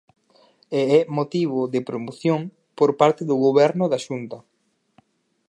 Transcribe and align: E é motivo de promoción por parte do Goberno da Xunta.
E 0.79 0.81
é 0.99 0.99
motivo 1.17 1.59
de 1.73 1.81
promoción 1.89 2.41
por 2.77 2.89
parte 3.01 3.21
do 3.29 3.35
Goberno 3.45 3.85
da 3.93 3.99
Xunta. 4.05 4.37